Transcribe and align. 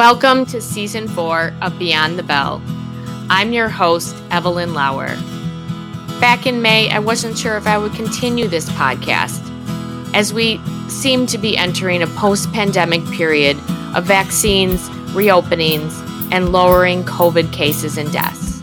Welcome 0.00 0.46
to 0.46 0.62
season 0.62 1.08
four 1.08 1.52
of 1.60 1.78
Beyond 1.78 2.18
the 2.18 2.22
Bell. 2.22 2.62
I'm 3.28 3.52
your 3.52 3.68
host, 3.68 4.16
Evelyn 4.30 4.72
Lauer. 4.72 5.14
Back 6.20 6.46
in 6.46 6.62
May, 6.62 6.88
I 6.88 6.98
wasn't 6.98 7.36
sure 7.36 7.58
if 7.58 7.66
I 7.66 7.76
would 7.76 7.92
continue 7.92 8.48
this 8.48 8.66
podcast 8.70 9.42
as 10.14 10.32
we 10.32 10.58
seem 10.88 11.26
to 11.26 11.36
be 11.36 11.54
entering 11.54 12.02
a 12.02 12.06
post 12.06 12.50
pandemic 12.50 13.04
period 13.10 13.58
of 13.94 14.06
vaccines, 14.06 14.88
reopenings, 15.12 15.92
and 16.32 16.50
lowering 16.50 17.04
COVID 17.04 17.52
cases 17.52 17.98
and 17.98 18.10
deaths. 18.10 18.62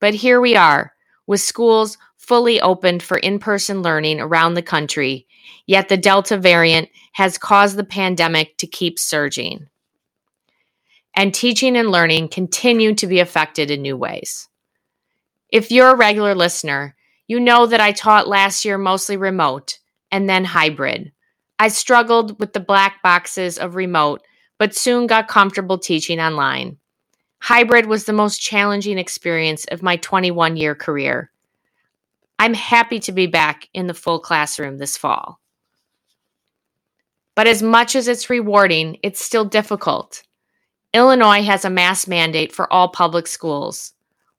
But 0.00 0.14
here 0.14 0.40
we 0.40 0.56
are, 0.56 0.94
with 1.26 1.42
schools 1.42 1.98
fully 2.16 2.62
opened 2.62 3.02
for 3.02 3.18
in 3.18 3.38
person 3.38 3.82
learning 3.82 4.20
around 4.20 4.54
the 4.54 4.62
country, 4.62 5.26
yet 5.66 5.90
the 5.90 5.98
Delta 5.98 6.38
variant 6.38 6.88
has 7.12 7.36
caused 7.36 7.76
the 7.76 7.84
pandemic 7.84 8.56
to 8.56 8.66
keep 8.66 8.98
surging 8.98 9.68
and 11.14 11.34
teaching 11.34 11.76
and 11.76 11.90
learning 11.90 12.28
continue 12.28 12.94
to 12.94 13.06
be 13.06 13.20
affected 13.20 13.70
in 13.70 13.82
new 13.82 13.96
ways. 13.96 14.48
If 15.50 15.70
you're 15.70 15.90
a 15.90 15.96
regular 15.96 16.34
listener, 16.34 16.96
you 17.26 17.38
know 17.38 17.66
that 17.66 17.80
I 17.80 17.92
taught 17.92 18.28
last 18.28 18.64
year 18.64 18.78
mostly 18.78 19.16
remote 19.16 19.78
and 20.10 20.28
then 20.28 20.44
hybrid. 20.44 21.12
I 21.58 21.68
struggled 21.68 22.40
with 22.40 22.52
the 22.52 22.60
black 22.60 23.02
boxes 23.02 23.58
of 23.58 23.74
remote, 23.74 24.22
but 24.58 24.74
soon 24.74 25.06
got 25.06 25.28
comfortable 25.28 25.78
teaching 25.78 26.20
online. 26.20 26.78
Hybrid 27.40 27.86
was 27.86 28.04
the 28.04 28.12
most 28.12 28.38
challenging 28.38 28.98
experience 28.98 29.64
of 29.66 29.82
my 29.82 29.96
21 29.96 30.56
year 30.56 30.74
career. 30.74 31.30
I'm 32.38 32.54
happy 32.54 32.98
to 33.00 33.12
be 33.12 33.26
back 33.26 33.68
in 33.74 33.86
the 33.86 33.94
full 33.94 34.18
classroom 34.18 34.78
this 34.78 34.96
fall. 34.96 35.40
But 37.34 37.46
as 37.46 37.62
much 37.62 37.96
as 37.96 38.08
it's 38.08 38.30
rewarding, 38.30 38.98
it's 39.02 39.24
still 39.24 39.44
difficult. 39.44 40.22
Illinois 40.94 41.42
has 41.42 41.64
a 41.64 41.70
mask 41.70 42.06
mandate 42.06 42.52
for 42.52 42.70
all 42.70 42.88
public 42.88 43.26
schools. 43.26 43.94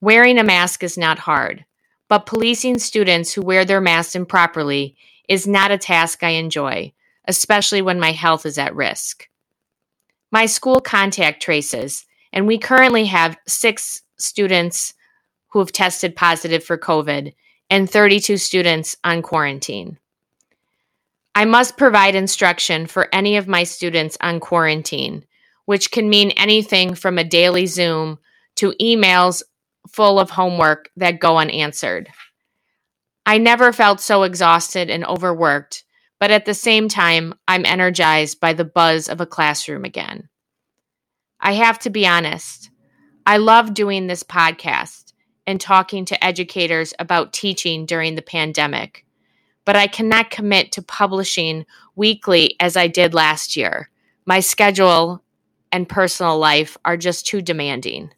Wearing 0.00 0.38
a 0.38 0.44
mask 0.44 0.82
is 0.82 0.96
not 0.96 1.18
hard, 1.18 1.64
but 2.08 2.24
policing 2.24 2.78
students 2.78 3.32
who 3.32 3.42
wear 3.42 3.66
their 3.66 3.82
masks 3.82 4.14
improperly 4.14 4.96
is 5.28 5.46
not 5.46 5.70
a 5.70 5.76
task 5.76 6.22
I 6.22 6.30
enjoy, 6.30 6.92
especially 7.26 7.82
when 7.82 8.00
my 8.00 8.12
health 8.12 8.46
is 8.46 8.56
at 8.56 8.74
risk. 8.74 9.28
My 10.30 10.46
school 10.46 10.80
contact 10.80 11.42
traces, 11.42 12.06
and 12.32 12.46
we 12.46 12.56
currently 12.56 13.04
have 13.06 13.36
six 13.46 14.02
students 14.16 14.94
who 15.48 15.58
have 15.58 15.72
tested 15.72 16.16
positive 16.16 16.64
for 16.64 16.78
COVID 16.78 17.34
and 17.68 17.90
32 17.90 18.38
students 18.38 18.96
on 19.04 19.20
quarantine. 19.20 19.98
I 21.34 21.44
must 21.44 21.76
provide 21.76 22.14
instruction 22.14 22.86
for 22.86 23.08
any 23.12 23.36
of 23.36 23.48
my 23.48 23.64
students 23.64 24.16
on 24.22 24.40
quarantine 24.40 25.24
which 25.68 25.90
can 25.90 26.08
mean 26.08 26.30
anything 26.30 26.94
from 26.94 27.18
a 27.18 27.24
daily 27.24 27.66
Zoom 27.66 28.18
to 28.56 28.72
emails 28.80 29.42
full 29.86 30.18
of 30.18 30.30
homework 30.30 30.88
that 30.96 31.20
go 31.20 31.36
unanswered. 31.36 32.08
I 33.26 33.36
never 33.36 33.70
felt 33.74 34.00
so 34.00 34.22
exhausted 34.22 34.88
and 34.88 35.04
overworked, 35.04 35.84
but 36.18 36.30
at 36.30 36.46
the 36.46 36.54
same 36.54 36.88
time, 36.88 37.34
I'm 37.46 37.66
energized 37.66 38.40
by 38.40 38.54
the 38.54 38.64
buzz 38.64 39.10
of 39.10 39.20
a 39.20 39.26
classroom 39.26 39.84
again. 39.84 40.30
I 41.38 41.52
have 41.52 41.78
to 41.80 41.90
be 41.90 42.06
honest, 42.06 42.70
I 43.26 43.36
love 43.36 43.74
doing 43.74 44.06
this 44.06 44.22
podcast 44.22 45.12
and 45.46 45.60
talking 45.60 46.06
to 46.06 46.24
educators 46.24 46.94
about 46.98 47.34
teaching 47.34 47.84
during 47.84 48.14
the 48.14 48.22
pandemic, 48.22 49.04
but 49.66 49.76
I 49.76 49.86
cannot 49.86 50.30
commit 50.30 50.72
to 50.72 50.82
publishing 50.82 51.66
weekly 51.94 52.56
as 52.58 52.74
I 52.74 52.86
did 52.86 53.12
last 53.12 53.54
year. 53.54 53.90
My 54.24 54.40
schedule 54.40 55.22
and 55.72 55.88
personal 55.88 56.38
life 56.38 56.76
are 56.84 56.96
just 56.96 57.26
too 57.26 57.42
demanding. 57.42 58.12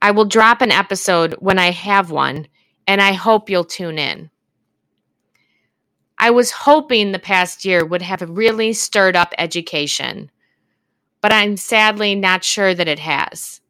I 0.00 0.12
will 0.12 0.24
drop 0.24 0.60
an 0.62 0.70
episode 0.70 1.34
when 1.40 1.58
I 1.58 1.70
have 1.70 2.10
one, 2.10 2.46
and 2.86 3.02
I 3.02 3.12
hope 3.12 3.50
you'll 3.50 3.64
tune 3.64 3.98
in. 3.98 4.30
I 6.18 6.30
was 6.30 6.50
hoping 6.50 7.12
the 7.12 7.18
past 7.18 7.64
year 7.64 7.84
would 7.84 8.02
have 8.02 8.22
really 8.28 8.72
stirred 8.72 9.16
up 9.16 9.34
education, 9.38 10.30
but 11.20 11.32
I'm 11.32 11.56
sadly 11.56 12.14
not 12.14 12.44
sure 12.44 12.74
that 12.74 12.88
it 12.88 12.98
has. 12.98 13.60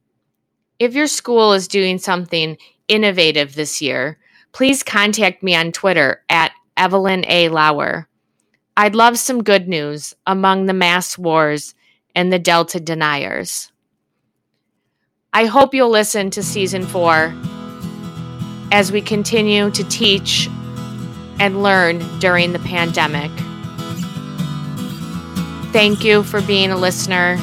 If 0.79 0.95
your 0.95 1.07
school 1.07 1.53
is 1.53 1.69
doing 1.69 1.99
something 1.99 2.57
innovative 2.89 3.55
this 3.55 3.83
year, 3.83 4.19
please 4.53 4.83
contact 4.83 5.43
me 5.43 5.55
on 5.55 5.73
Twitter 5.73 6.23
at 6.29 6.53
Evelyn 6.77 7.25
A. 7.27 7.49
Lauer. 7.49 8.09
I'd 8.77 8.95
love 8.95 9.19
some 9.19 9.43
good 9.43 9.69
news 9.69 10.15
among 10.27 10.67
the 10.67 10.73
mass 10.73 11.19
wars 11.19 11.75
and 12.19 12.33
the 12.33 12.39
Delta 12.41 12.81
deniers. 12.81 13.71
I 15.33 15.47
hope 15.47 15.73
you'll 15.73 15.89
listen 15.89 16.31
to 16.31 16.43
season 16.43 16.85
four 16.85 17.33
as 18.73 18.91
we 18.91 19.01
continue 19.01 19.71
to 19.71 19.85
teach 19.85 20.51
and 21.39 21.63
learn 21.63 22.01
during 22.19 22.53
the 22.53 22.59
pandemic. 22.59 23.31
Thank 25.73 26.03
you 26.03 26.25
for 26.25 26.43
being 26.43 26.73
a 26.73 26.77
listener, 26.77 27.37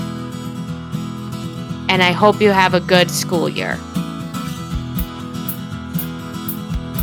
and 1.88 2.04
I 2.04 2.12
hope 2.12 2.42
you 2.42 2.50
have 2.50 2.74
a 2.74 2.82
good 2.82 3.10
school 3.10 3.48
year. 3.48 3.78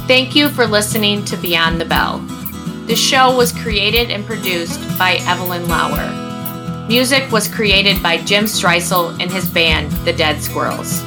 Thank 0.06 0.36
you 0.36 0.50
for 0.50 0.66
listening 0.66 1.24
to 1.24 1.38
Beyond 1.38 1.80
the 1.80 1.86
Bell. 1.86 2.18
The 2.86 2.96
show 2.96 3.34
was 3.34 3.50
created 3.50 4.10
and 4.10 4.26
produced 4.26 4.78
by 4.98 5.14
Evelyn 5.22 5.66
Lauer. 5.68 6.21
Music 6.88 7.30
was 7.30 7.46
created 7.46 8.02
by 8.02 8.18
Jim 8.18 8.44
Streisel 8.44 9.10
and 9.22 9.30
his 9.30 9.48
band, 9.48 9.92
The 10.04 10.12
Dead 10.12 10.42
Squirrels. 10.42 11.00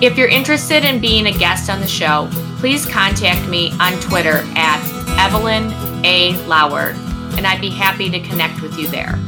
If 0.00 0.16
you're 0.16 0.28
interested 0.28 0.84
in 0.84 1.00
being 1.00 1.26
a 1.26 1.32
guest 1.32 1.68
on 1.68 1.80
the 1.80 1.88
show, 1.88 2.28
please 2.58 2.86
contact 2.86 3.48
me 3.48 3.72
on 3.80 4.00
Twitter 4.00 4.44
at 4.54 4.80
Evelyn 5.18 5.72
A. 6.04 6.36
Lauer, 6.46 6.90
and 7.36 7.46
I'd 7.46 7.60
be 7.60 7.70
happy 7.70 8.10
to 8.10 8.20
connect 8.20 8.62
with 8.62 8.78
you 8.78 8.86
there. 8.86 9.18